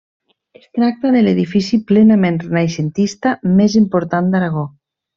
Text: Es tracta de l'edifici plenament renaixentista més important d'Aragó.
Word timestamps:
Es 0.59 0.63
tracta 0.77 1.11
de 1.15 1.21
l'edifici 1.25 1.79
plenament 1.93 2.41
renaixentista 2.47 3.35
més 3.63 3.77
important 3.85 4.35
d'Aragó. 4.35 4.69